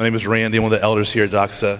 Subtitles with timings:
[0.00, 0.56] My name is Randy.
[0.56, 1.78] I'm one of the elders here at Doxa.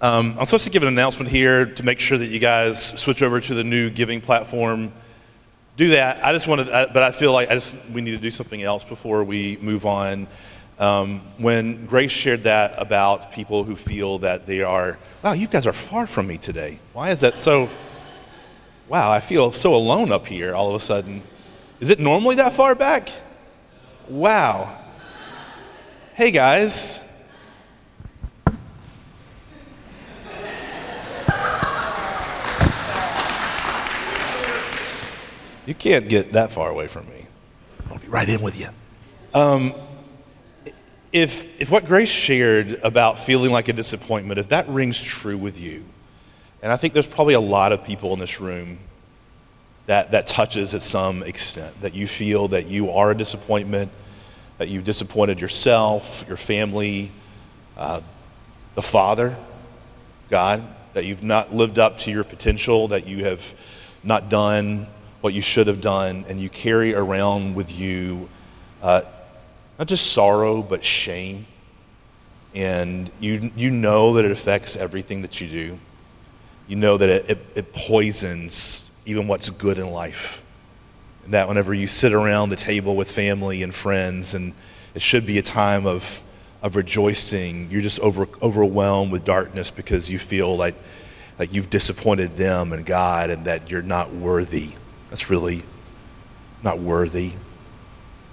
[0.00, 3.20] Um, I'm supposed to give an announcement here to make sure that you guys switch
[3.20, 4.90] over to the new giving platform.
[5.76, 6.24] Do that.
[6.24, 8.84] I just wanted, but I feel like I just we need to do something else
[8.84, 10.28] before we move on.
[10.78, 15.66] Um, when Grace shared that about people who feel that they are, wow, you guys
[15.66, 16.80] are far from me today.
[16.94, 17.68] Why is that so?
[18.88, 21.22] Wow, I feel so alone up here all of a sudden.
[21.80, 23.10] Is it normally that far back?
[24.08, 24.74] Wow.
[26.14, 27.02] Hey guys.
[35.68, 37.26] You can't get that far away from me.
[37.90, 38.70] I'll be right in with you.
[39.34, 39.74] Um,
[41.12, 45.60] if, if what Grace shared about feeling like a disappointment, if that rings true with
[45.60, 45.84] you,
[46.62, 48.78] and I think there's probably a lot of people in this room
[49.84, 53.92] that, that touches at some extent, that you feel that you are a disappointment,
[54.56, 57.12] that you've disappointed yourself, your family,
[57.76, 58.00] uh,
[58.74, 59.36] the Father,
[60.30, 63.54] God, that you've not lived up to your potential, that you have
[64.02, 64.86] not done
[65.20, 68.28] what you should have done, and you carry around with you
[68.82, 69.02] uh,
[69.78, 71.46] not just sorrow, but shame.
[72.54, 75.78] And you, you know that it affects everything that you do.
[76.66, 80.44] You know that it, it, it poisons even what's good in life.
[81.24, 84.54] And that whenever you sit around the table with family and friends, and
[84.94, 86.22] it should be a time of,
[86.62, 90.74] of rejoicing, you're just over, overwhelmed with darkness because you feel like,
[91.38, 94.72] like you've disappointed them and God and that you're not worthy
[95.10, 95.62] that's really
[96.62, 97.32] not worthy.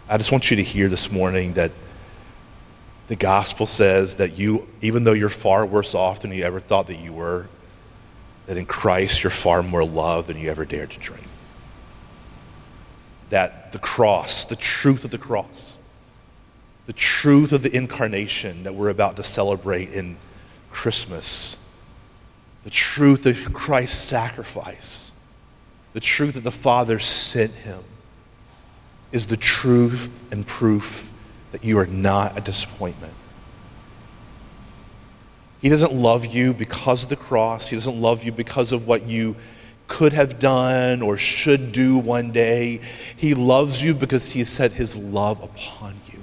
[0.10, 1.72] I just want you to hear this morning that
[3.08, 6.88] the gospel says that you, even though you're far worse off than you ever thought
[6.88, 7.48] that you were,
[8.48, 11.28] that in Christ you're far more loved than you ever dared to dream.
[13.30, 15.80] That the cross, the truth of the cross,
[16.86, 20.18] the truth of the incarnation that we're about to celebrate in
[20.72, 21.58] Christmas,
[22.64, 25.12] the truth of Christ's sacrifice
[25.96, 27.82] the truth that the Father sent him
[29.14, 31.10] is the truth and proof
[31.54, 33.14] that you are not a disappointment.
[35.62, 37.70] He doesn't love you because of the cross.
[37.70, 39.38] He doesn't love you because of what you
[39.88, 42.82] could have done or should do one day.
[43.16, 46.20] He loves you because he has set his love upon you.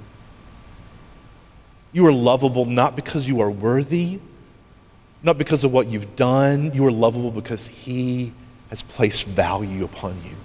[1.93, 4.19] You are lovable not because you are worthy,
[5.23, 6.71] not because of what you've done.
[6.75, 8.33] You are lovable because he
[8.73, 10.35] has placed value upon you.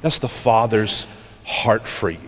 [0.00, 1.06] That's the Father's
[1.44, 2.18] heart for you.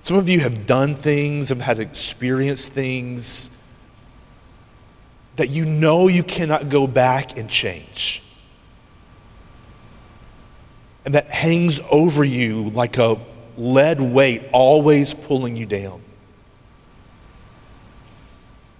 [0.00, 3.50] Some of you have done things, have had experienced things
[5.36, 8.22] that you know you cannot go back and change.
[11.04, 13.20] And that hangs over you like a
[13.58, 16.00] lead weight, always pulling you down.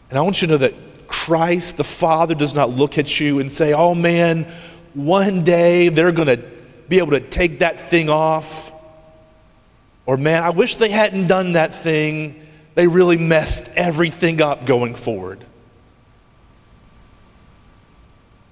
[0.08, 0.74] And I want you to know that
[1.24, 4.46] Christ, the Father, does not look at you and say, oh man,
[4.92, 6.44] one day they're going to
[6.86, 8.70] be able to take that thing off.
[10.04, 12.46] Or man, I wish they hadn't done that thing.
[12.74, 15.42] They really messed everything up going forward.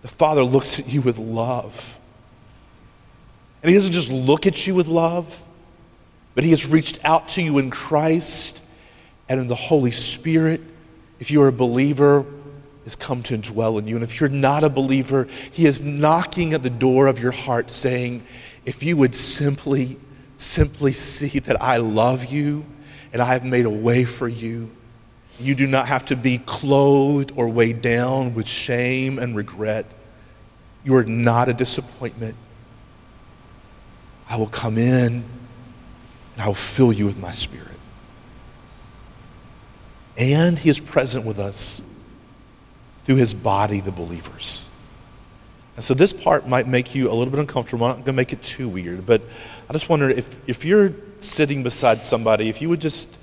[0.00, 1.99] The Father looks at you with love.
[3.62, 5.47] And He doesn't just look at you with love,
[6.34, 8.66] but He has reached out to you in Christ
[9.28, 10.62] and in the Holy Spirit.
[11.21, 12.25] If you're a believer,
[12.84, 13.94] has come to dwell in you.
[13.94, 17.70] And if you're not a believer, He is knocking at the door of your heart
[17.70, 18.25] saying,
[18.65, 19.98] if you would simply,
[20.37, 22.65] simply see that I love you
[23.12, 24.70] and I have made a way for you,
[25.38, 29.87] you do not have to be clothed or weighed down with shame and regret.
[30.84, 32.37] You are not a disappointment.
[34.28, 35.25] I will come in
[36.34, 37.69] and I will fill you with my spirit.
[40.16, 41.92] And He is present with us
[43.05, 44.69] through his body, the believers.
[45.77, 47.87] And so this part might make you a little bit uncomfortable.
[47.87, 49.23] I'm not going to make it too weird, but
[49.69, 53.17] I just wonder if, if you're sitting beside somebody, if you would just,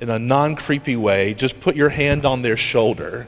[0.00, 3.26] in a non creepy way, just put your hand on their shoulder.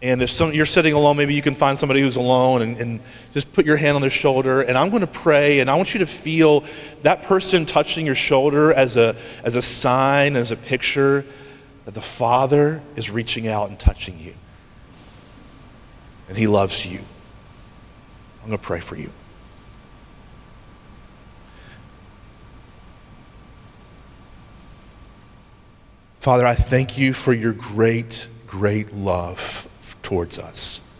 [0.00, 3.00] And if some, you're sitting alone, maybe you can find somebody who's alone and, and
[3.32, 4.60] just put your hand on their shoulder.
[4.60, 6.64] And I'm going to pray, and I want you to feel
[7.02, 11.24] that person touching your shoulder as a, as a sign, as a picture
[11.84, 14.34] that the Father is reaching out and touching you.
[16.28, 17.00] And He loves you.
[18.42, 19.12] I'm going to pray for you.
[26.20, 29.68] Father, I thank you for your great, great love
[30.02, 30.91] towards us.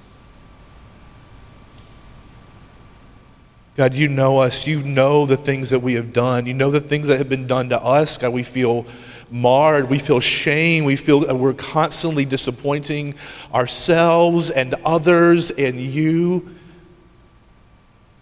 [3.74, 4.66] God, you know us.
[4.66, 6.46] You know the things that we have done.
[6.46, 8.18] You know the things that have been done to us.
[8.18, 8.86] God, we feel
[9.30, 9.88] marred.
[9.88, 10.84] We feel shame.
[10.84, 13.14] We feel we're constantly disappointing
[13.54, 16.54] ourselves and others and you.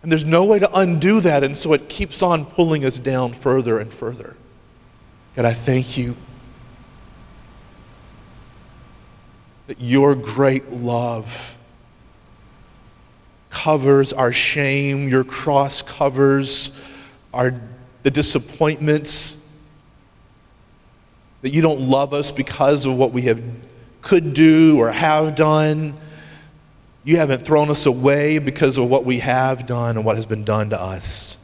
[0.03, 3.35] And there's no way to undo that, and so it keeps on pulling us down
[3.35, 4.35] further and further.
[5.37, 6.17] God, I thank you
[9.67, 11.59] that your great love
[13.51, 16.73] covers our shame, your cross covers
[17.35, 17.61] our,
[18.03, 19.37] the disappointments,
[21.43, 23.43] that you don't love us because of what we have
[24.03, 25.97] could do or have done.
[27.05, 30.45] You haven't thrown us away because of what we have done and what has been
[30.45, 31.37] done to us.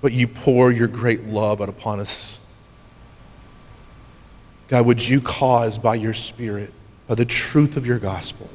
[0.00, 2.38] But you pour your great love out upon us.
[4.68, 6.72] God, would you cause by your Spirit,
[7.06, 8.48] by the truth of your gospel,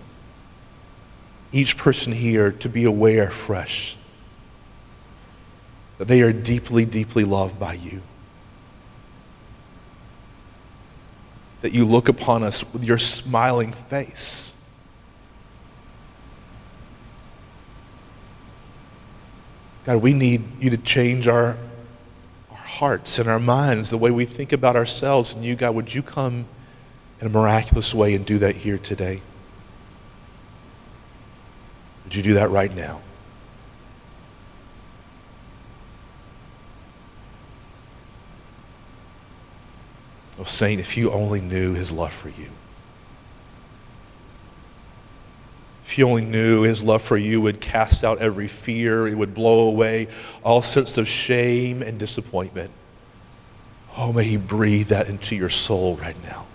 [1.51, 3.98] each person here to be aware fresh
[5.98, 8.01] that they are deeply, deeply loved by you.
[11.62, 14.56] That you look upon us with your smiling face.
[19.83, 21.57] God, we need you to change our,
[22.50, 25.36] our hearts and our minds, the way we think about ourselves.
[25.36, 26.45] And you, God, would you come
[27.19, 29.21] in a miraculous way and do that here today?
[32.11, 32.99] Would you do that right now?
[40.37, 42.49] Oh, Saint, if you only knew his love for you.
[45.85, 49.33] If you only knew his love for you would cast out every fear, it would
[49.33, 50.09] blow away
[50.43, 52.71] all sense of shame and disappointment.
[53.95, 56.45] Oh, may he breathe that into your soul right now.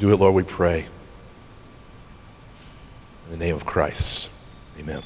[0.00, 0.86] Do it, Lord, we pray.
[3.26, 4.30] In the name of Christ.
[4.78, 5.02] Amen.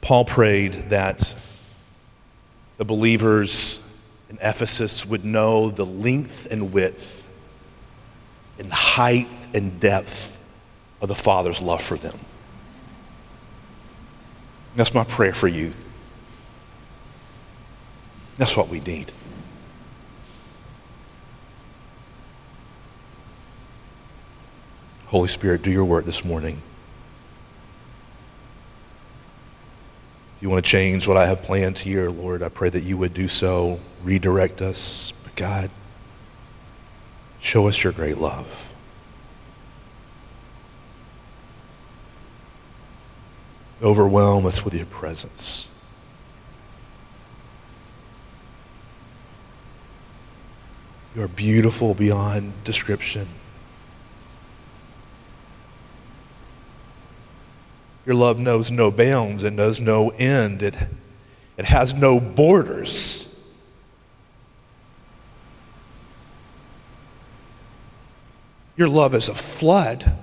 [0.00, 1.36] Paul prayed that
[2.76, 3.80] the believers
[4.28, 7.24] in Ephesus would know the length and width
[8.58, 10.36] and height and depth
[11.00, 12.18] of the Father's love for them.
[14.74, 15.72] That's my prayer for you.
[18.38, 19.12] That's what we need.
[25.08, 26.60] Holy Spirit, do your work this morning.
[30.38, 32.42] You want to change what I have planned here, Lord.
[32.42, 33.80] I pray that you would do so.
[34.04, 35.12] Redirect us.
[35.24, 35.70] But God,
[37.40, 38.74] show us your great love.
[43.82, 45.70] Overwhelm us with your presence.
[51.16, 53.26] You are beautiful beyond description.
[58.08, 60.62] Your love knows no bounds and knows no end.
[60.62, 60.74] It,
[61.58, 63.38] it has no borders.
[68.78, 70.16] Your love is a flood.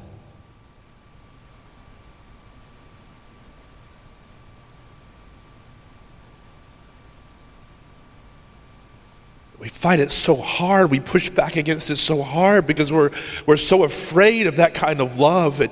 [9.59, 10.89] We fight it so hard.
[10.89, 13.11] We push back against it so hard because we're,
[13.45, 15.61] we're so afraid of that kind of love.
[15.61, 15.69] It,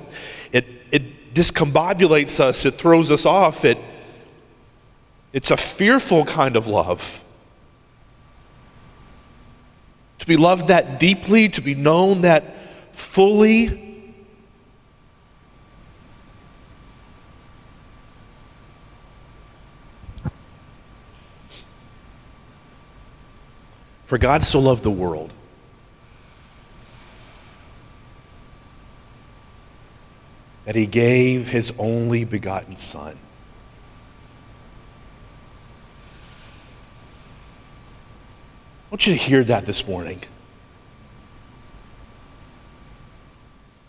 [0.52, 1.02] it, it
[1.34, 3.64] discombobulates us, it throws us off.
[3.64, 3.78] It,
[5.32, 7.24] it's a fearful kind of love.
[10.20, 12.54] To be loved that deeply, to be known that
[12.92, 13.80] fully.
[24.06, 25.32] For God so loved the world
[30.64, 33.16] that he gave his only begotten Son.
[38.86, 40.20] I want you to hear that this morning.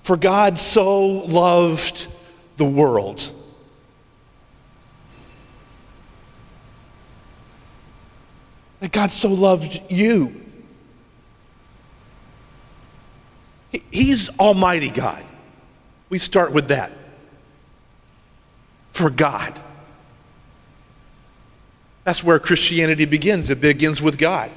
[0.04, 2.08] For God so loved
[2.58, 3.32] the world.
[8.82, 10.42] That God so loved you.
[13.92, 15.26] He's Almighty God.
[16.16, 16.94] We start with that.
[18.92, 19.60] For God.
[22.06, 23.50] That's where Christianity begins.
[23.50, 24.50] It begins with God.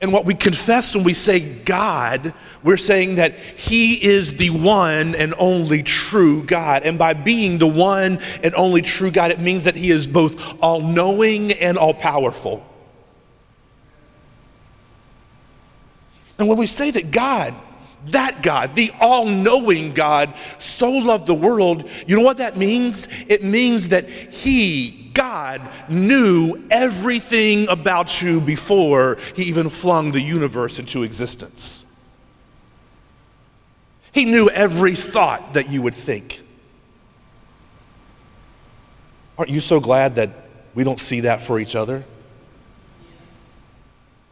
[0.00, 2.32] And what we confess when we say God,
[2.62, 6.84] we're saying that He is the one and only true God.
[6.84, 10.62] And by being the one and only true God, it means that He is both
[10.62, 12.64] all knowing and all powerful.
[16.38, 17.54] And when we say that God
[18.08, 21.88] that God, the all knowing God, so loved the world.
[22.06, 23.08] You know what that means?
[23.28, 30.78] It means that He, God, knew everything about you before He even flung the universe
[30.78, 31.86] into existence.
[34.12, 36.42] He knew every thought that you would think.
[39.36, 40.30] Aren't you so glad that
[40.74, 42.04] we don't see that for each other?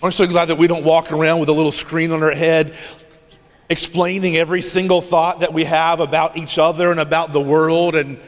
[0.03, 2.31] Aren't you so glad that we don't walk around with a little screen on our
[2.31, 2.77] head
[3.73, 8.19] explaining every single thought that we have about each other and about the world and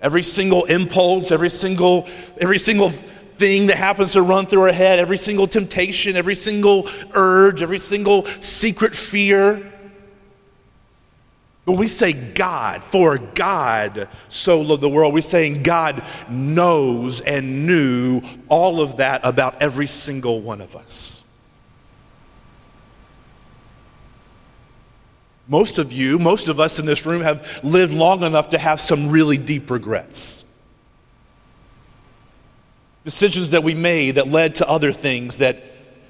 [0.00, 2.08] every single impulse, every single,
[2.40, 6.88] every single thing that happens to run through our head, every single temptation, every single
[7.14, 9.72] urge, every single secret fear.
[11.66, 17.66] When we say God, for God so loved the world, we're saying God knows and
[17.66, 21.25] knew all of that about every single one of us.
[25.48, 28.80] Most of you, most of us in this room have lived long enough to have
[28.80, 30.44] some really deep regrets.
[33.04, 35.62] Decisions that we made that led to other things that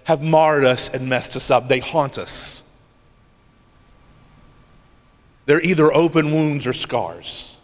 [0.05, 1.69] have marred us and messed us up.
[1.69, 2.63] They haunt us.
[5.45, 7.56] They're either open wounds or scars.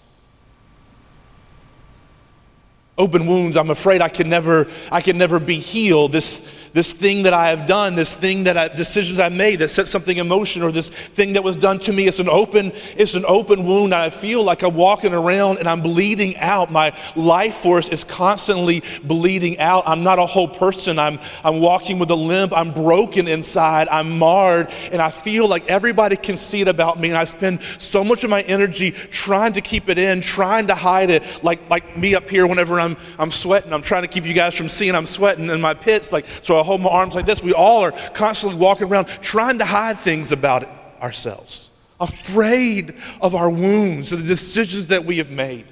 [2.99, 6.13] Open wounds, I'm afraid I can never, I can never be healed.
[6.13, 6.43] This,
[6.75, 9.89] this thing that I have done, this thing that I, decisions I made that set
[9.89, 12.07] something in motion, or this thing that was done to me.
[12.07, 13.95] It's an open, it's an open wound.
[13.95, 16.71] I feel like I'm walking around and I'm bleeding out.
[16.71, 19.85] My life force is constantly bleeding out.
[19.87, 20.99] I'm not a whole person.
[20.99, 22.53] I'm, I'm walking with a limp.
[22.55, 23.89] I'm broken inside.
[23.89, 27.09] I'm marred, and I feel like everybody can see it about me.
[27.09, 30.75] And I spend so much of my energy trying to keep it in, trying to
[30.75, 31.43] hide it.
[31.43, 34.55] Like like me up here, whenever I'm I'm sweating, I'm trying to keep you guys
[34.55, 36.13] from seeing I'm sweating in my pits.
[36.13, 36.59] Like so.
[36.59, 37.43] I hold my arms like this.
[37.43, 40.69] We all are constantly walking around trying to hide things about
[41.01, 41.71] ourselves,
[42.01, 45.67] afraid of our wounds, the decisions that we have made.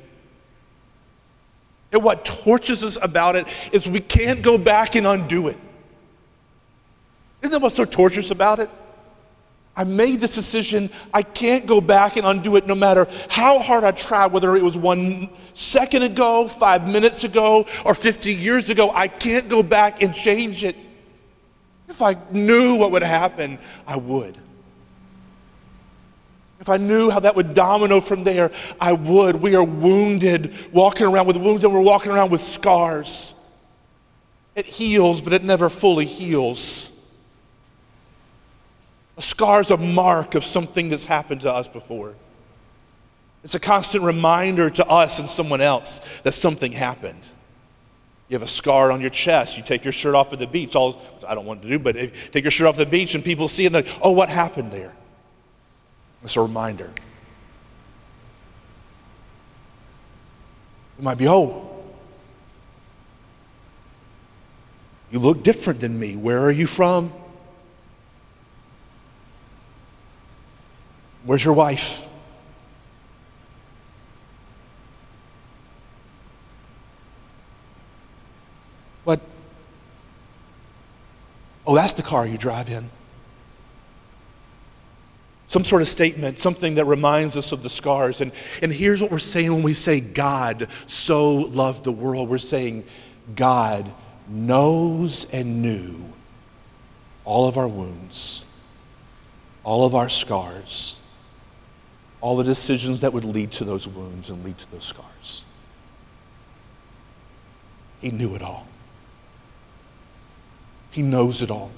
[1.93, 5.59] And what tortures us about it is we can't go back and undo it.
[7.43, 8.71] Isn't that what's so torturous about it?
[9.81, 10.91] I made this decision.
[11.15, 14.63] I can't go back and undo it no matter how hard I try, whether it
[14.63, 18.91] was one second ago, five minutes ago, or 50 years ago.
[18.91, 20.87] I can't go back and change it.
[21.89, 24.37] If I knew what would happen, I would.
[26.61, 29.37] If I knew how that would domino from there, I would.
[29.37, 33.33] We are wounded, walking around with wounds, and we're walking around with scars.
[34.55, 36.90] It heals, but it never fully heals.
[39.21, 42.15] A scar is a mark of something that's happened to us before.
[43.45, 47.21] It's a constant reminder to us and someone else that something happened.
[48.31, 49.59] You have a scar on your chest.
[49.59, 50.75] You take your shirt off at the beach.
[50.75, 51.97] All, I don't want to do, but
[52.33, 54.73] take your shirt off the beach and people see it and they oh, what happened
[54.73, 54.95] there?
[56.23, 56.91] It's a reminder.
[60.97, 61.69] You might be, oh,
[65.11, 66.17] you look different than me.
[66.17, 67.13] Where are you from?
[71.25, 72.07] Where's your wife?
[79.05, 79.21] What?
[81.67, 82.89] Oh, that's the car you drive in.
[85.47, 88.21] Some sort of statement, something that reminds us of the scars.
[88.21, 88.31] And,
[88.63, 92.29] and here's what we're saying when we say God so loved the world.
[92.29, 92.85] We're saying
[93.35, 93.93] God
[94.29, 95.97] knows and knew
[97.25, 98.45] all of our wounds,
[99.65, 101.00] all of our scars
[102.21, 105.45] all the decisions that would lead to those wounds and lead to those scars.
[108.01, 108.67] He knew it all.
[110.91, 111.71] He knows it all.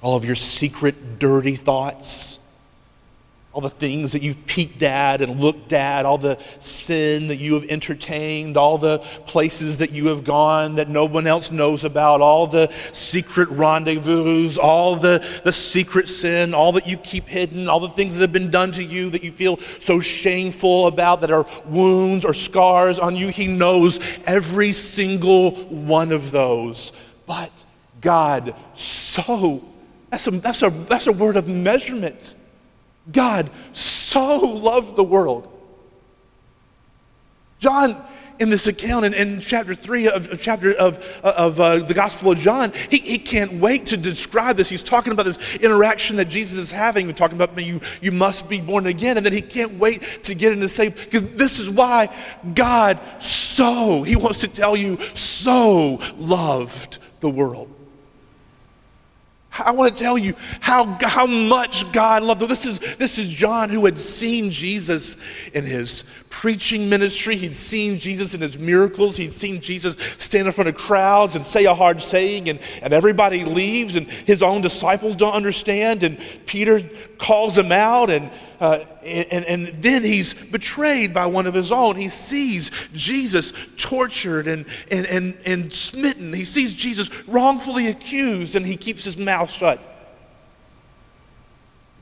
[0.00, 2.38] All of your secret, dirty thoughts
[3.54, 7.54] all the things that you've peeked at and looked at, all the sin that you
[7.54, 12.20] have entertained, all the places that you have gone that no one else knows about,
[12.20, 17.78] all the secret rendezvous, all the, the secret sin, all that you keep hidden, all
[17.78, 21.30] the things that have been done to you that you feel so shameful about that
[21.30, 23.28] are wounds or scars on you.
[23.28, 26.92] He knows every single one of those.
[27.24, 27.52] But
[28.00, 29.62] God, so,
[30.10, 32.34] that's a, that's a, that's a word of measurement.
[33.12, 35.50] God so loved the world.
[37.58, 37.96] John,
[38.38, 42.32] in this account in, in chapter 3 of, of chapter of, of uh, the gospel
[42.32, 44.68] of john he, he can't wait to describe this.
[44.68, 47.06] He's talking about this interaction that jesus is having.
[47.06, 49.16] He's talking about you, you must be born again.
[49.16, 52.14] And then he can't wait to get into say because this is why
[52.54, 57.70] god so he wants to tell you so loved the world
[59.58, 62.48] I want to tell you how, how much God loved them.
[62.48, 65.16] This is, this is John who had seen Jesus
[65.50, 67.36] in his preaching ministry.
[67.36, 69.16] He'd seen Jesus in his miracles.
[69.16, 72.92] He'd seen Jesus stand in front of crowds and say a hard saying, and, and
[72.92, 76.02] everybody leaves, and his own disciples don't understand.
[76.02, 76.80] And Peter
[77.18, 78.30] calls him out, and,
[78.60, 81.96] uh, and, and then he's betrayed by one of his own.
[81.96, 86.32] He sees Jesus tortured and, and, and, and smitten.
[86.32, 89.80] He sees Jesus wrongfully accused, and he keeps his mouth shut.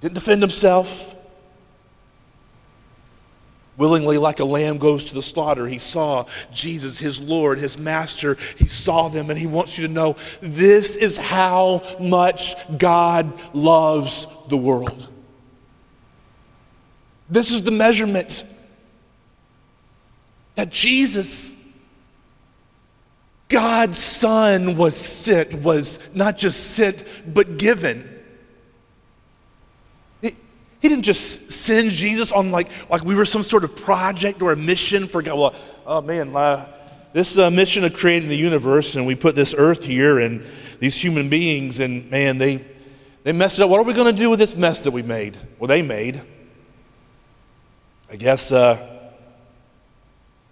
[0.00, 1.16] Didn't defend himself
[3.76, 5.66] willingly like a lamb goes to the slaughter.
[5.66, 8.36] He saw Jesus, his Lord, his master.
[8.56, 14.26] He saw them, and he wants you to know this is how much God loves
[14.48, 15.08] the world.
[17.32, 18.44] This is the measurement
[20.54, 21.56] that Jesus,
[23.48, 28.06] God's Son, was sent, was not just sent, but given.
[30.20, 34.52] He didn't just send Jesus on like, like we were some sort of project or
[34.52, 35.38] a mission for God.
[35.38, 35.54] Well,
[35.86, 36.66] oh man, uh,
[37.14, 40.44] this uh, mission of creating the universe, and we put this earth here and
[40.80, 42.62] these human beings, and man, they,
[43.22, 43.70] they messed it up.
[43.70, 45.38] What are we going to do with this mess that we made?
[45.58, 46.20] Well, they made.
[48.12, 48.76] I guess, uh,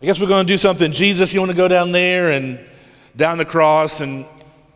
[0.01, 0.93] I guess we're going to do something.
[0.93, 2.59] Jesus, you want to go down there and
[3.17, 4.25] down the cross and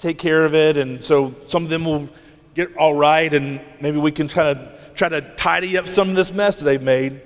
[0.00, 2.10] take care of it, and so some of them will
[2.54, 6.14] get all right, and maybe we can kind of try to tidy up some of
[6.14, 7.22] this mess they've made.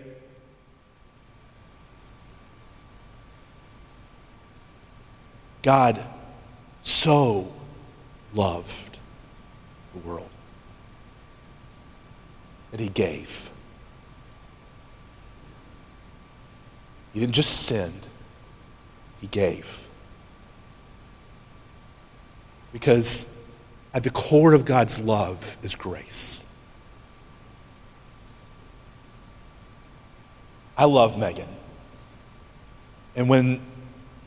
[5.62, 6.00] God
[6.82, 7.52] so
[8.32, 8.96] loved
[9.92, 10.30] the world
[12.70, 13.47] that he gave.
[17.18, 18.06] He didn't just send,
[19.20, 19.88] he gave.
[22.72, 23.26] Because
[23.92, 26.44] at the core of God's love is grace.
[30.76, 31.48] I love Megan.
[33.16, 33.62] And when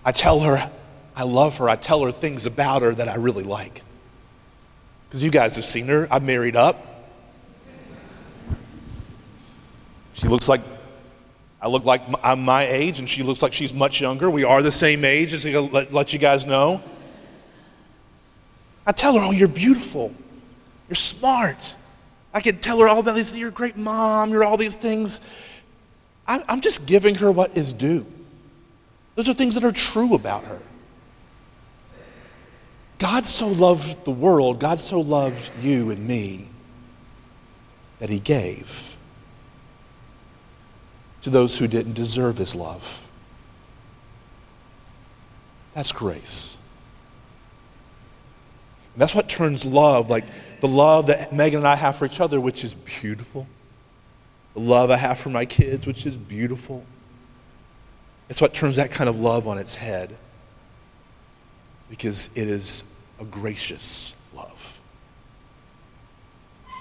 [0.04, 0.70] I tell her
[1.16, 3.84] I love her, I tell her things about her that I really like.
[5.08, 6.10] Because you guys have seen her.
[6.12, 7.08] I'm married up.
[10.12, 10.81] She looks like
[11.62, 14.30] I look like I'm my age, and she looks like she's much younger.
[14.30, 16.82] We are the same age, just to let, let you guys know.
[18.86, 20.14] I tell her, Oh, you're beautiful.
[20.90, 21.76] You're smart.
[22.34, 23.38] I can tell her all about these.
[23.38, 24.32] You're a great mom.
[24.32, 25.22] You're all these things.
[26.28, 28.06] I'm just giving her what is due.
[29.16, 30.62] Those are things that are true about her.
[33.00, 36.48] God so loved the world, God so loved you and me,
[38.00, 38.91] that he gave
[41.22, 43.08] to those who didn't deserve his love.
[45.74, 46.58] That's grace.
[48.94, 50.26] And that's what turns love, like
[50.60, 53.48] the love that Megan and I have for each other, which is beautiful
[54.54, 56.84] the love I have for my kids, which is beautiful.
[58.30, 60.18] It's what turns that kind of love on its head
[61.90, 62.84] because it is
[63.20, 64.80] a gracious love.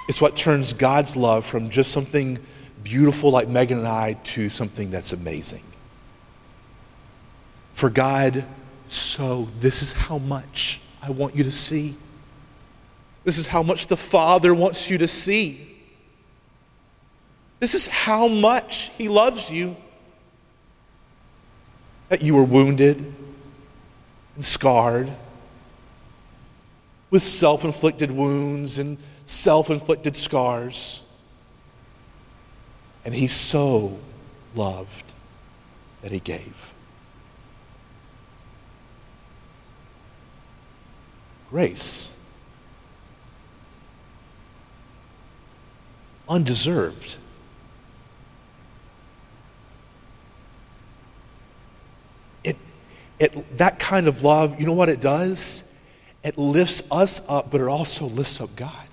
[0.08, 2.38] It's what turns God's love from just something
[2.82, 5.62] beautiful like Megan and I to something that's amazing.
[7.72, 8.44] For God,
[8.88, 11.96] so this is how much I want you to see.
[13.24, 15.66] This is how much the Father wants you to see.
[17.58, 19.76] This is how much He loves you.
[22.08, 23.14] That you were wounded
[24.34, 25.10] and scarred
[27.10, 31.02] with self inflicted wounds and self inflicted scars.
[33.04, 33.98] And He so
[34.54, 35.04] loved
[36.02, 36.74] that He gave.
[41.50, 42.14] Grace.
[46.28, 47.16] Undeserved.
[52.44, 52.56] it,
[53.18, 55.72] it, that kind of love, you know what it does?
[56.22, 58.89] It lifts us up, but it also lifts up God.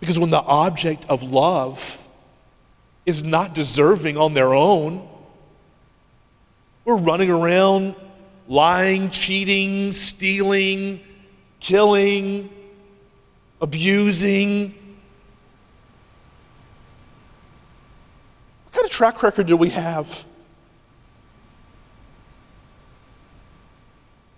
[0.00, 2.08] Because when the object of love
[3.04, 5.08] is not deserving on their own,
[6.84, 7.96] we're running around
[8.48, 11.00] lying, cheating, stealing,
[11.60, 12.50] killing,
[13.60, 14.74] abusing.
[18.64, 20.26] What kind of track record do we have?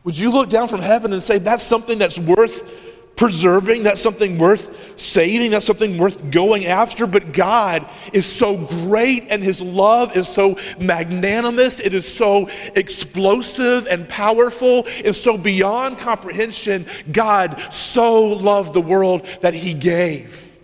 [0.05, 2.88] Would you look down from heaven and say, that's something that's worth
[3.19, 7.07] preserving, that's something worth saving, that's something worth going after.
[7.07, 13.87] But God is so great and His love is so magnanimous, it is so explosive
[13.89, 16.87] and powerful, it's so beyond comprehension.
[17.13, 20.57] God so loved the world that He gave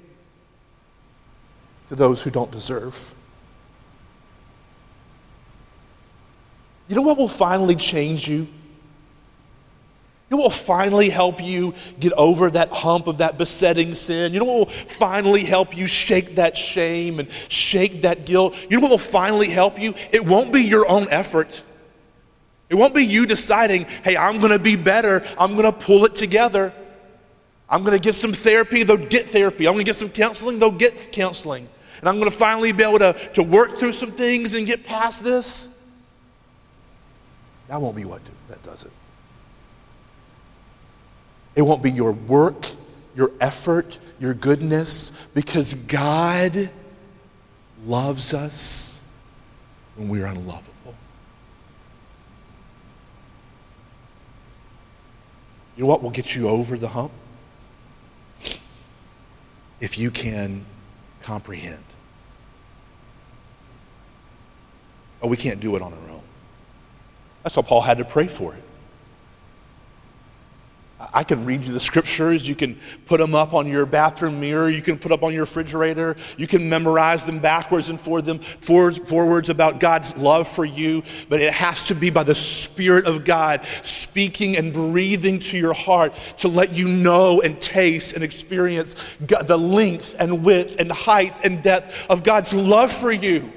[1.88, 3.14] to those who don't deserve.
[6.86, 8.46] You know what will finally change you?
[10.30, 14.32] What will finally help you get over that hump of that besetting sin?
[14.32, 18.56] You know what will finally help you shake that shame and shake that guilt?
[18.68, 19.94] You know what will finally help you?
[20.12, 21.62] It won't be your own effort.
[22.68, 25.22] It won't be you deciding, hey, I'm going to be better.
[25.38, 26.72] I'm going to pull it together.
[27.68, 28.82] I'm going to get some therapy.
[28.82, 29.68] They'll get therapy.
[29.68, 30.58] I'm going to get some counseling.
[30.58, 31.68] They'll get counseling.
[32.00, 34.84] And I'm going to finally be able to, to work through some things and get
[34.84, 35.68] past this.
[37.68, 38.90] That won't be what do, that does it.
[41.56, 42.66] It won't be your work,
[43.14, 46.70] your effort, your goodness, because God
[47.86, 49.00] loves us
[49.96, 50.94] when we are unlovable.
[55.76, 57.12] You know what will get you over the hump?
[59.80, 60.64] If you can
[61.22, 61.82] comprehend.
[65.20, 66.22] Oh, we can't do it on our own.
[67.42, 68.62] That's why Paul had to pray for it.
[71.14, 72.46] I can read you the scriptures.
[72.46, 74.68] You can put them up on your bathroom mirror.
[74.68, 76.16] You can put up on your refrigerator.
[76.36, 81.04] You can memorize them backwards and forward them forwards about God's love for you.
[81.28, 85.72] But it has to be by the Spirit of God speaking and breathing to your
[85.72, 90.90] heart to let you know and taste and experience God, the length and width and
[90.90, 93.52] height and depth of God's love for you.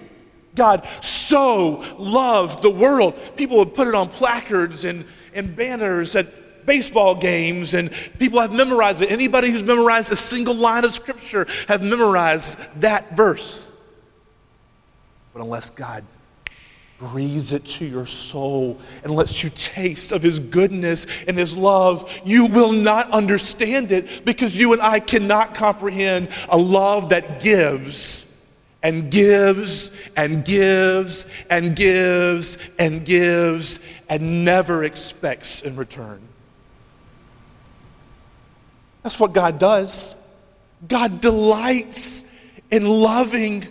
[0.53, 3.19] God so loved the world.
[3.35, 6.27] People would put it on placards and, and banners at
[6.67, 9.09] baseball games, and people have memorized it.
[9.09, 13.71] Anybody who's memorized a single line of scripture have memorized that verse.
[15.33, 16.03] But unless God
[16.99, 22.21] breathes it to your soul and lets you taste of his goodness and his love,
[22.25, 28.25] you will not understand it because you and I cannot comprehend a love that gives
[28.83, 36.26] and gives and gives and gives and gives and never expects in return.
[39.07, 40.17] That's what God does.
[40.85, 42.25] God delights
[42.69, 43.65] in loving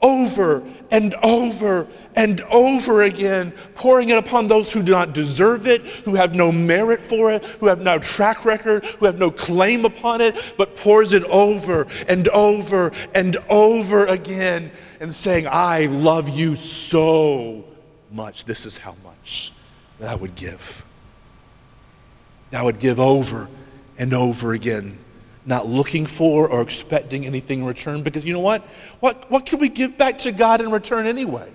[0.00, 5.82] over and over and over again, pouring it upon those who do not deserve it,
[6.06, 9.84] who have no merit for it, who have no track record, who have no claim
[9.84, 16.30] upon it, but pours it over and over and over again and saying, I love
[16.30, 17.62] you so
[18.10, 18.46] much.
[18.46, 19.52] This is how much
[19.98, 20.82] that I would give.
[22.54, 23.50] I would give over
[24.02, 24.98] and over again
[25.46, 28.02] not looking for or expecting anything in return.
[28.02, 28.62] Because you know what?
[28.98, 31.48] What, what can we give back to God in return anyway?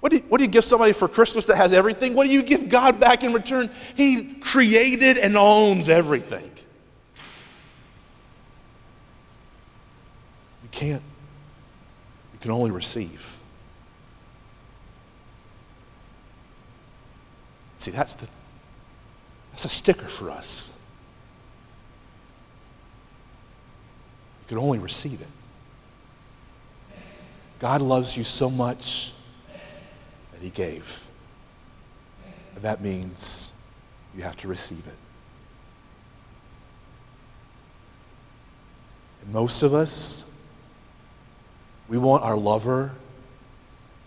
[0.00, 2.12] What do, you, what do you give somebody for Christmas that has everything?
[2.12, 3.70] What do you give God back in return?
[3.94, 6.50] He created and owns everything.
[10.62, 11.02] You can't,
[12.34, 13.31] you can only receive.
[17.82, 18.28] See, that's the
[19.50, 20.72] that's a sticker for us.
[24.42, 25.26] You can only receive it.
[27.58, 29.12] God loves you so much
[30.32, 31.08] that He gave.
[32.54, 33.52] And that means
[34.16, 34.96] you have to receive it.
[39.24, 40.24] And most of us,
[41.88, 42.92] we want our lover,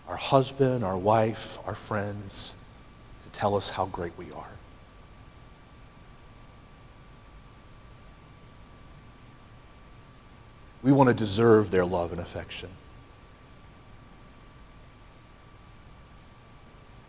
[0.08, 2.54] our husband, our wife, our friends
[3.36, 4.48] tell us how great we are.
[10.82, 12.70] We want to deserve their love and affection.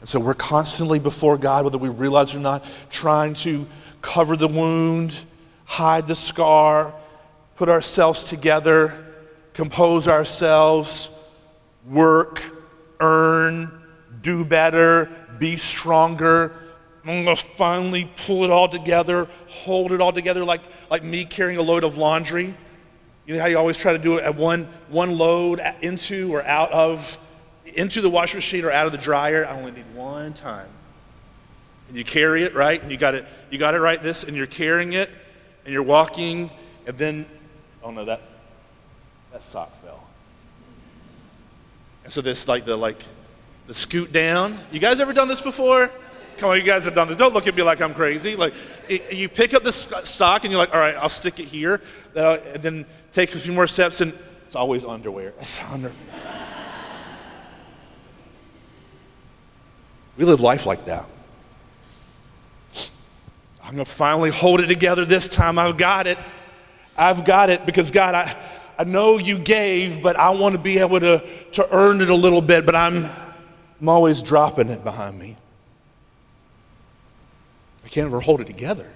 [0.01, 3.65] And so we're constantly before God, whether we realize it or not, trying to
[4.01, 5.17] cover the wound,
[5.63, 6.93] hide the scar,
[7.55, 8.93] put ourselves together,
[9.53, 11.09] compose ourselves,
[11.85, 12.43] work,
[12.99, 13.76] earn,
[14.21, 16.53] do better, be stronger.
[17.03, 21.23] I'm going to finally pull it all together, hold it all together like, like me
[21.23, 22.53] carrying a load of laundry.
[23.25, 26.43] You know how you always try to do it at one, one load into or
[26.43, 27.17] out of,
[27.65, 29.45] into the washing machine or out of the dryer?
[29.45, 30.69] I only need one time.
[31.87, 32.81] And you carry it, right?
[32.81, 35.09] And you got it, you got it right this, and you're carrying it,
[35.63, 36.49] and you're walking,
[36.85, 37.25] and then,
[37.83, 38.21] oh no, that,
[39.31, 40.03] that sock fell.
[42.03, 43.01] And so this, like the, like,
[43.67, 44.59] the scoot down.
[44.71, 45.91] You guys ever done this before?
[46.37, 47.17] Come on, you guys have done this.
[47.17, 48.35] Don't look at me like I'm crazy.
[48.35, 48.53] Like,
[48.87, 51.45] it, you pick up the uh, stock and you're like, all right, I'll stick it
[51.45, 51.81] here.
[52.15, 54.13] And then take a few more steps and
[54.45, 55.33] it's always underwear.
[55.39, 55.91] It's under.
[60.15, 61.07] we live life like that.
[63.63, 65.59] I'm going to finally hold it together this time.
[65.59, 66.17] I've got it.
[66.95, 68.35] I've got it because God, I,
[68.77, 72.15] I know you gave, but I want to be able to, to earn it a
[72.15, 73.09] little bit, but I'm,
[73.79, 75.37] I'm always dropping it behind me.
[77.85, 78.89] I can't ever hold it together.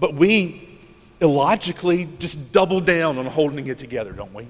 [0.00, 0.78] But we
[1.20, 4.46] illogically just double down on holding it together, don't we?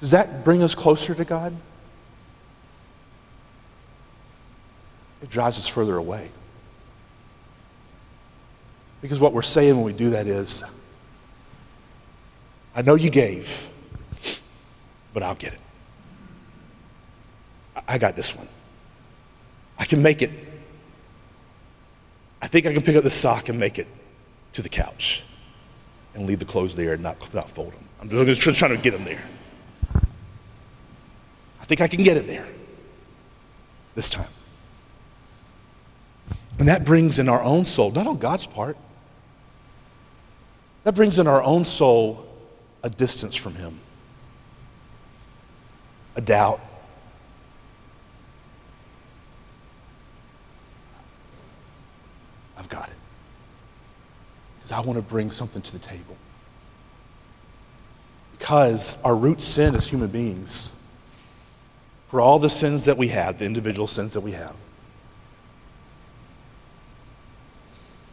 [0.00, 1.56] Does that bring us closer to God?
[5.22, 6.28] It drives us further away.
[9.02, 10.62] Because what we're saying when we do that is,
[12.74, 13.68] I know you gave,
[15.12, 15.60] but I'll get it.
[17.86, 18.48] I got this one.
[19.78, 20.30] I can make it.
[22.42, 23.86] I think I can pick up the sock and make it
[24.52, 25.22] to the couch
[26.14, 27.88] and leave the clothes there and not, not fold them.
[28.00, 29.22] I'm just trying to get them there.
[31.60, 32.46] I think I can get it there
[33.94, 34.28] this time.
[36.58, 38.76] And that brings in our own soul, not on God's part,
[40.84, 42.26] that brings in our own soul
[42.82, 43.80] a distance from Him,
[46.18, 46.60] a doubt.
[52.58, 52.96] I've got it.
[54.56, 56.16] Because I want to bring something to the table.
[58.36, 60.74] Because our root sin as human beings,
[62.08, 64.56] for all the sins that we have, the individual sins that we have,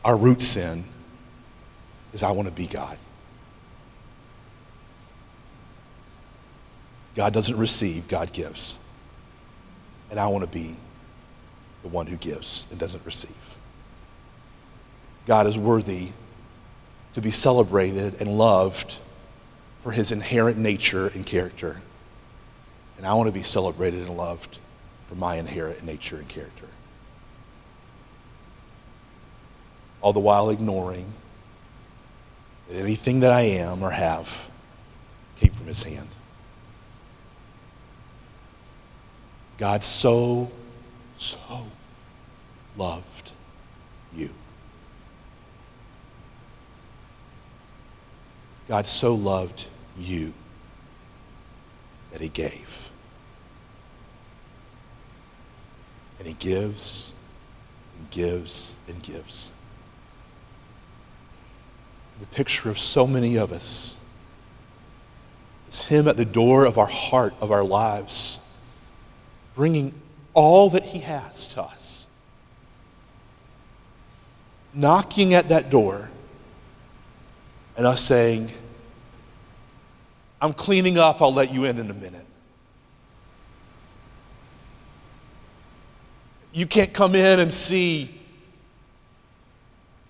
[0.04, 0.84] our root sin
[2.14, 3.00] is I want to be God.
[7.16, 8.78] God doesn't receive, God gives.
[10.12, 10.76] And I want to be
[11.82, 13.36] the one who gives and doesn't receive.
[15.26, 16.10] God is worthy
[17.14, 18.98] to be celebrated and loved
[19.82, 21.82] for his inherent nature and character.
[22.98, 24.60] And I want to be celebrated and loved
[25.08, 26.68] for my inherent nature and character.
[30.02, 31.14] All the while ignoring
[32.68, 34.50] that anything that I am or have
[35.38, 36.08] came from his hand.
[39.58, 40.52] God so,
[41.18, 41.38] so
[42.78, 43.32] loved
[44.14, 44.30] you.
[48.68, 50.34] God so loved you
[52.12, 52.90] that he gave.
[56.20, 57.14] And he gives
[57.98, 59.52] and gives and gives
[62.20, 63.98] the picture of so many of us.
[65.68, 68.40] It's Him at the door of our heart, of our lives,
[69.56, 69.94] bringing
[70.34, 72.08] all that He has to us.
[74.74, 76.10] Knocking at that door
[77.78, 78.52] and us saying,
[80.42, 82.26] I'm cleaning up, I'll let you in in a minute.
[86.54, 88.22] You can't come in and see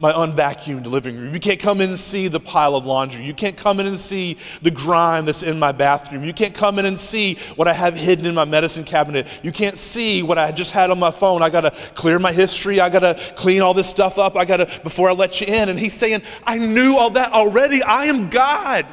[0.06, 1.34] my unvacuumed living room.
[1.34, 3.24] You can't come in and see the pile of laundry.
[3.24, 6.24] You can't come in and see the grime that's in my bathroom.
[6.24, 9.28] You can't come in and see what I have hidden in my medicine cabinet.
[9.41, 11.41] You can't see what I just had on my phone.
[11.41, 12.80] I got to clear my history.
[12.80, 14.36] I got to clean all this stuff up.
[14.36, 15.70] I got to before I let you in.
[15.70, 17.82] And he's saying, "I knew all that already.
[17.82, 18.86] I am God.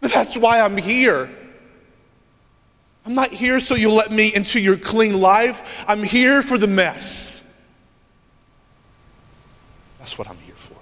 [0.00, 1.30] That's why I'm here."
[3.06, 5.84] I'm not here so you let me into your clean life.
[5.86, 7.40] I'm here for the mess.
[10.00, 10.76] That's what I'm here for.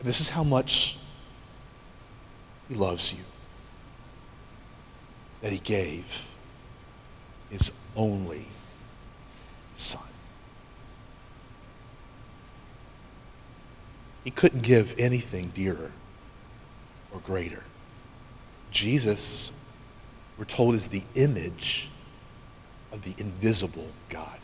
[0.00, 0.96] And this is how much
[2.68, 3.20] He loves you
[5.42, 6.30] that He gave
[7.50, 8.46] His only
[9.74, 10.02] Son.
[14.24, 15.92] He couldn't give anything dearer
[17.12, 17.64] or greater.
[18.70, 19.52] Jesus,
[20.36, 21.88] we're told, is the image
[22.92, 24.40] of the invisible God.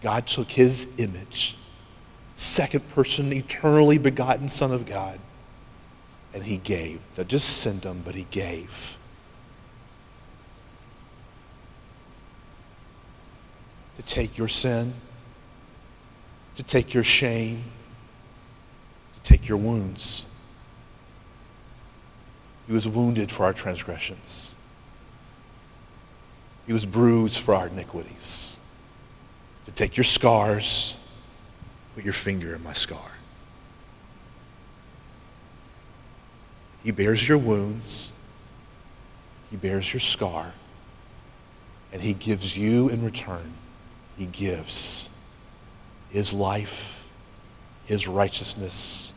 [0.00, 1.56] God took his image,
[2.34, 5.18] second person, eternally begotten Son of God,
[6.32, 7.00] and he gave.
[7.16, 8.96] Not just sent him, but he gave.
[13.96, 14.94] To take your sin,
[16.54, 17.64] to take your shame,
[19.16, 20.26] to take your wounds.
[22.68, 24.54] He was wounded for our transgressions.
[26.66, 28.57] He was bruised for our iniquities
[29.68, 30.96] to take your scars,
[31.94, 33.10] put your finger in my scar.
[36.82, 38.10] He bears your wounds,
[39.50, 40.54] He bears your scar,
[41.92, 43.52] and He gives you in return,
[44.16, 45.10] He gives
[46.08, 47.06] His life,
[47.84, 49.12] His righteousness,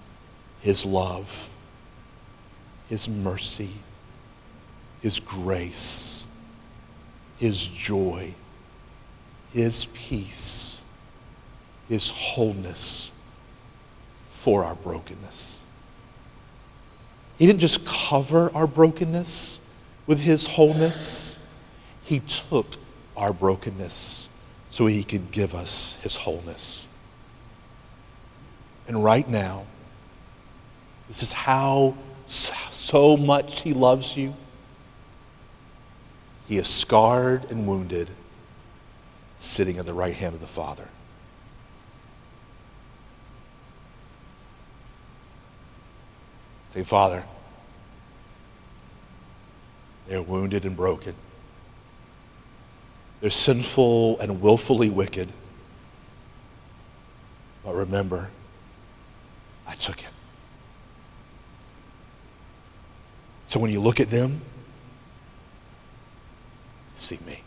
[0.60, 1.50] His love,
[2.90, 3.72] His mercy,
[5.02, 6.28] His grace,
[7.38, 8.34] His joy,
[9.54, 10.82] His peace,
[11.90, 13.12] His wholeness
[14.28, 15.62] for our brokenness.
[17.38, 19.60] He didn't just cover our brokenness
[20.08, 21.40] with his wholeness,
[22.04, 22.68] he took
[23.16, 24.30] our brokenness
[24.70, 26.88] so he could give us his wholeness.
[28.88, 29.66] And right now,
[31.08, 31.96] this is how
[32.28, 34.34] so much he loves you.
[36.48, 38.10] He is scarred and wounded,
[39.42, 40.88] sitting at the right hand of the Father.
[46.76, 47.24] Say, Father,
[50.08, 51.16] they're wounded and broken.
[53.20, 55.30] They're sinful and willfully wicked.
[57.66, 58.30] But remember,
[59.68, 60.12] I took it.
[63.46, 64.42] So when you look at them,
[66.96, 67.42] see me.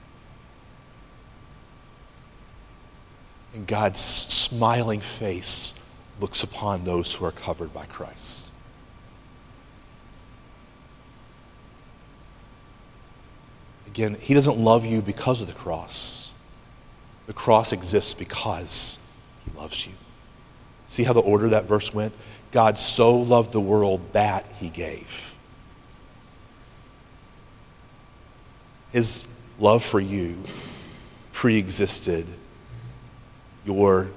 [3.55, 5.75] And God's smiling face
[6.21, 8.51] looks upon those who are covered by Christ.
[13.87, 16.35] Again, He doesn't love you because of the cross.
[17.27, 18.99] The cross exists because
[19.45, 19.93] He loves you.
[20.89, 22.13] See how the order that verse went?
[22.51, 25.37] God so loved the world that He gave.
[28.93, 29.27] His
[29.61, 30.39] love for you
[31.33, 32.27] pre existed
[33.65, 34.11] your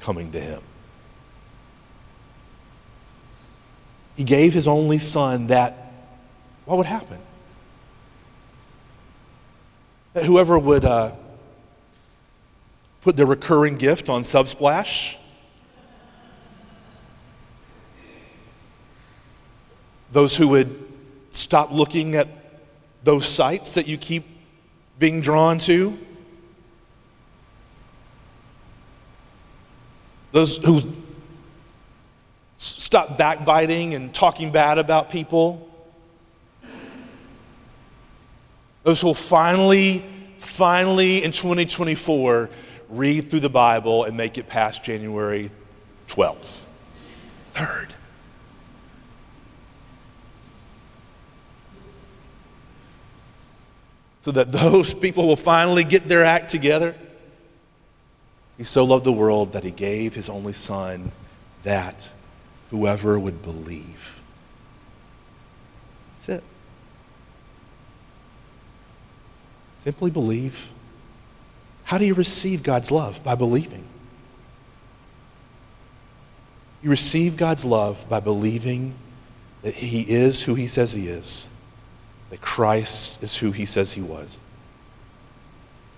[0.00, 0.62] coming to Him.
[4.16, 5.92] He gave His only Son that
[6.64, 7.18] what would happen?
[10.18, 11.12] that whoever would uh,
[13.02, 15.16] put their recurring gift on Subsplash,
[20.10, 20.86] those who would
[21.30, 22.26] stop looking at
[23.04, 24.24] those sites that you keep
[24.98, 25.96] being drawn to,
[30.32, 30.82] those who
[32.56, 35.64] stop backbiting and talking bad about people.
[38.82, 40.04] Those who will finally,
[40.38, 42.50] finally in 2024
[42.88, 45.50] read through the Bible and make it past January
[46.08, 46.64] 12th.
[47.52, 47.94] Third.
[54.20, 56.94] So that those people will finally get their act together.
[58.58, 61.12] He so loved the world that he gave his only Son
[61.62, 62.10] that
[62.70, 64.20] whoever would believe.
[66.16, 66.44] That's it.
[69.84, 70.72] Simply believe.
[71.84, 73.24] How do you receive God's love?
[73.24, 73.86] By believing.
[76.82, 78.94] You receive God's love by believing
[79.62, 81.48] that He is who He says He is,
[82.30, 84.38] that Christ is who He says He was,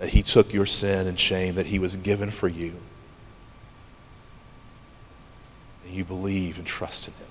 [0.01, 2.75] that He took your sin and shame, that He was given for you.
[5.85, 7.27] And you believe and trust in Him.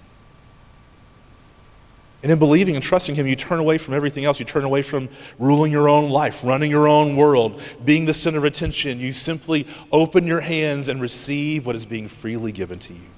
[2.21, 4.39] And in believing and trusting Him, you turn away from everything else.
[4.39, 8.37] You turn away from ruling your own life, running your own world, being the center
[8.37, 8.99] of attention.
[8.99, 13.09] You simply open your hands and receive what is being freely given to you.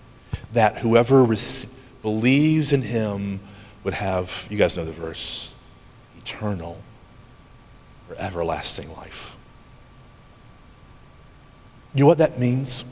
[0.53, 1.25] That whoever
[2.01, 3.41] believes in Him
[3.83, 5.55] would have, you guys know the verse,
[6.19, 6.81] eternal
[8.07, 9.37] or everlasting life.
[11.93, 12.85] You know what that means?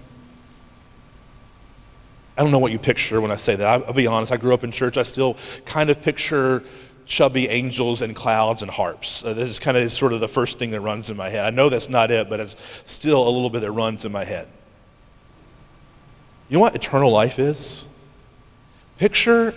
[2.37, 3.83] I don't know what you picture when I say that.
[3.83, 4.97] I'll be honest, I grew up in church.
[4.97, 6.63] I still kind of picture
[7.05, 9.25] chubby angels and clouds and harps.
[9.25, 11.45] Uh, this is kind of sort of the first thing that runs in my head.
[11.45, 14.23] I know that's not it, but it's still a little bit that runs in my
[14.23, 14.47] head.
[16.47, 17.85] You know what eternal life is?
[18.97, 19.55] Picture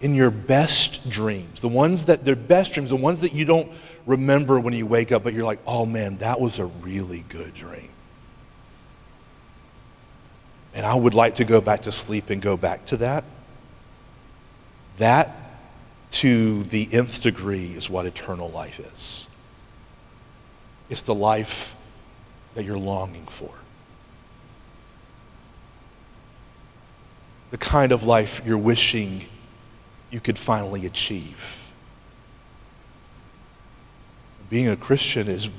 [0.00, 3.70] in your best dreams, the ones that they're best dreams, the ones that you don't
[4.08, 7.54] remember when you wake up, but you're like, oh man, that was a really good
[7.54, 7.90] dream.
[10.74, 13.24] And I would like to go back to sleep and go back to that.
[14.96, 15.36] That,
[16.12, 19.28] to the nth degree, is what eternal life is.
[20.88, 21.76] It's the life
[22.54, 23.54] that you're longing for.
[27.50, 29.26] The kind of life you're wishing
[30.10, 31.57] you could finally achieve.
[34.50, 35.50] Being a Christian is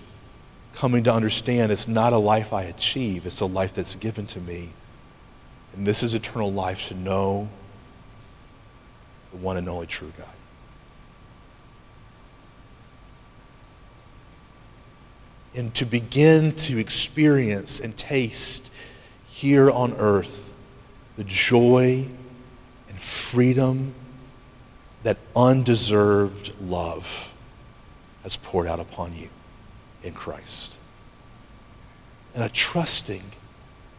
[0.73, 4.39] coming to understand it's not a life I achieve, it's a life that's given to
[4.39, 4.73] me
[5.75, 7.47] and this is eternal life to know
[9.31, 10.27] the one and only true God.
[15.55, 18.71] And to begin to experience and taste
[19.27, 20.53] here on earth
[21.17, 22.07] the joy
[22.87, 23.93] and freedom
[25.03, 27.33] that undeserved love
[28.23, 29.29] has poured out upon you
[30.03, 30.77] in Christ.
[32.33, 33.23] And a trusting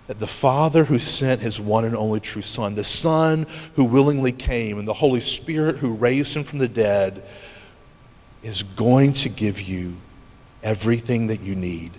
[0.06, 4.32] that the Father who sent his one and only true Son, the Son who willingly
[4.32, 7.24] came, and the Holy Spirit who raised him from the dead,
[8.42, 9.96] is going to give you
[10.62, 11.92] everything that you need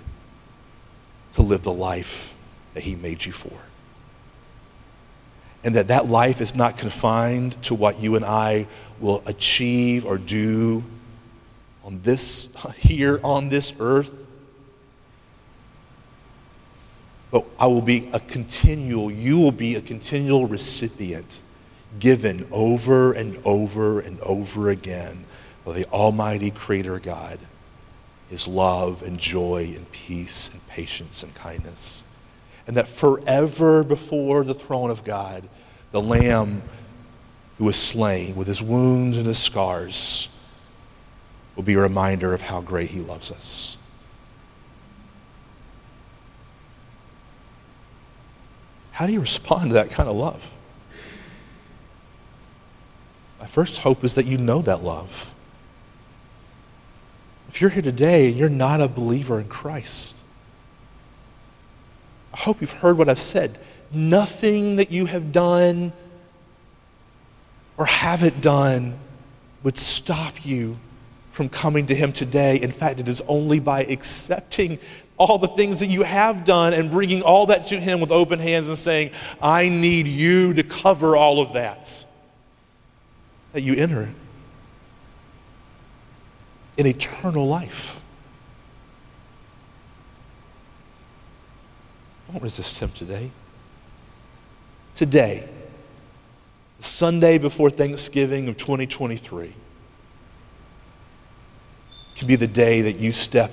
[1.35, 2.35] to live the life
[2.73, 3.57] that he made you for.
[5.63, 8.67] And that that life is not confined to what you and I
[8.99, 10.83] will achieve or do
[11.83, 14.21] on this here on this earth
[17.31, 21.41] but I will be a continual, you will be a continual recipient
[21.99, 25.25] given over and over and over again
[25.65, 27.39] by the Almighty Creator God,
[28.29, 32.03] His love and joy and peace and patience and kindness.
[32.67, 35.47] And that forever before the throne of God,
[35.91, 36.61] the Lamb
[37.57, 40.29] who was slain with his wounds and his scars
[41.55, 43.77] will be a reminder of how great He loves us.
[48.91, 50.55] How do you respond to that kind of love?
[53.39, 55.33] My first hope is that you know that love.
[57.49, 60.15] If you're here today and you're not a believer in Christ,
[62.33, 63.57] I hope you've heard what I've said.
[63.91, 65.91] Nothing that you have done
[67.77, 68.99] or haven't done
[69.63, 70.77] would stop you
[71.31, 72.57] from coming to Him today.
[72.61, 74.79] In fact, it is only by accepting
[75.17, 78.39] all the things that you have done and bringing all that to Him with open
[78.39, 79.11] hands and saying,
[79.41, 82.05] I need you to cover all of that,
[83.53, 84.13] that you enter
[86.77, 88.03] in eternal life.
[92.31, 93.31] Don't resist Him today.
[94.95, 95.47] Today,
[96.79, 99.53] Sunday before Thanksgiving of 2023,
[102.25, 103.51] be the day that you step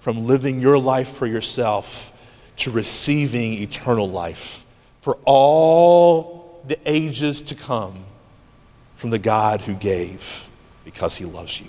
[0.00, 2.12] from living your life for yourself
[2.56, 4.64] to receiving eternal life
[5.00, 7.94] for all the ages to come
[8.96, 10.48] from the God who gave
[10.84, 11.66] because he loves you.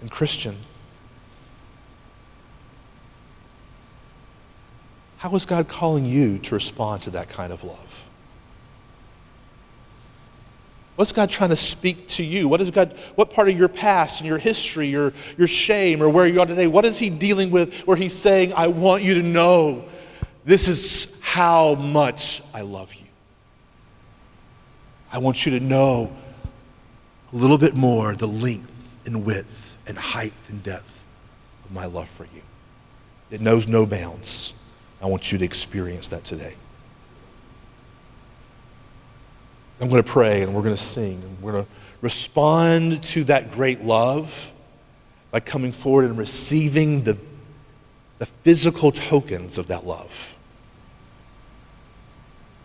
[0.00, 0.56] And, Christian,
[5.16, 8.03] how is God calling you to respond to that kind of love?
[10.96, 12.48] What's God trying to speak to you?
[12.48, 16.08] What is God, what part of your past and your history, your, your shame, or
[16.08, 19.14] where you are today, what is He dealing with where He's saying, I want you
[19.14, 19.84] to know
[20.44, 23.06] this is how much I love you?
[25.10, 26.12] I want you to know
[27.32, 28.70] a little bit more the length
[29.06, 31.04] and width and height and depth
[31.64, 32.42] of my love for you.
[33.30, 34.54] It knows no bounds.
[35.02, 36.54] I want you to experience that today.
[39.80, 41.70] I'm going to pray and we're going to sing and we're going to
[42.00, 44.52] respond to that great love
[45.30, 47.18] by coming forward and receiving the,
[48.18, 50.36] the physical tokens of that love.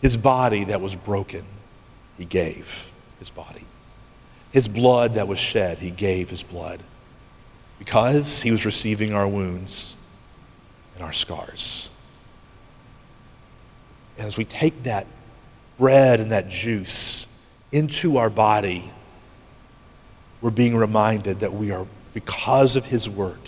[0.02, 1.44] His body that was broken,
[2.18, 3.66] he gave his body.
[4.52, 6.82] His blood that was shed, he gave his blood.
[7.80, 9.96] Because he was receiving our wounds
[10.96, 11.90] and our scars.
[14.18, 15.08] And as we take that
[15.80, 17.26] bread and that juice
[17.72, 18.84] into our body,
[20.42, 23.40] we're being reminded that we are, because of His Word,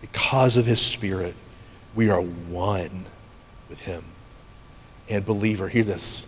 [0.00, 1.36] because of His Spirit,
[1.94, 3.06] we are one
[3.68, 4.02] with Him.
[5.08, 6.26] And, believer, hear this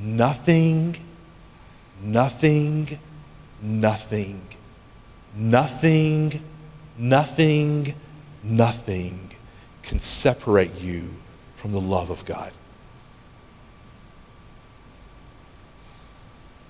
[0.00, 0.96] nothing,
[2.02, 2.98] nothing,
[3.60, 4.40] nothing,
[5.34, 6.42] nothing,
[6.96, 7.94] nothing,
[8.42, 9.30] nothing
[9.82, 11.08] can separate you
[11.56, 12.52] from the love of God.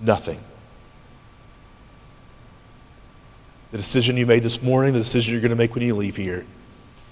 [0.01, 0.41] Nothing.
[3.71, 6.17] The decision you made this morning, the decision you're going to make when you leave
[6.17, 6.45] here,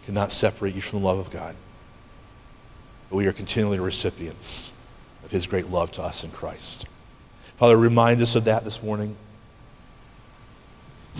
[0.07, 1.55] cannot separate you from the love of God.
[3.11, 4.72] But we are continually recipients
[5.24, 6.86] of His great love to us in Christ.
[7.57, 9.16] Father, remind us of that this morning.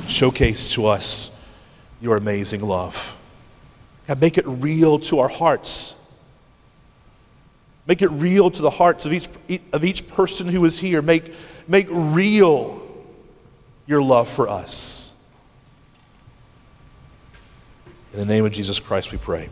[0.07, 1.31] Showcase to us
[2.01, 3.17] your amazing love.
[4.07, 5.95] God, make it real to our hearts.
[7.89, 9.29] Make it real to the hearts of each,
[9.73, 11.01] of each person who is here.
[11.01, 11.33] Make,
[11.67, 12.87] make real
[13.87, 15.15] your love for us.
[18.13, 19.49] In the name of Jesus Christ, we pray.